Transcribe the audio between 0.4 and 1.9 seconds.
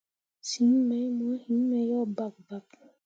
Siŋ mai mo heme